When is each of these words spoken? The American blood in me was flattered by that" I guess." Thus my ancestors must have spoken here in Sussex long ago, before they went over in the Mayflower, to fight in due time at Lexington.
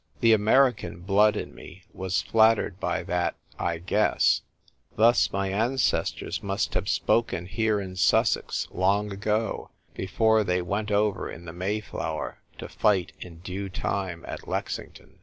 The 0.21 0.33
American 0.33 1.01
blood 1.01 1.37
in 1.37 1.53
me 1.53 1.83
was 1.93 2.23
flattered 2.23 2.79
by 2.79 3.03
that" 3.03 3.35
I 3.69 3.77
guess." 3.77 4.41
Thus 4.95 5.31
my 5.31 5.49
ancestors 5.51 6.41
must 6.41 6.73
have 6.73 6.89
spoken 6.89 7.45
here 7.45 7.79
in 7.79 7.95
Sussex 7.95 8.67
long 8.71 9.11
ago, 9.11 9.69
before 9.93 10.43
they 10.43 10.63
went 10.63 10.89
over 10.89 11.29
in 11.29 11.45
the 11.45 11.53
Mayflower, 11.53 12.39
to 12.57 12.67
fight 12.67 13.11
in 13.19 13.41
due 13.41 13.69
time 13.69 14.25
at 14.27 14.47
Lexington. 14.47 15.19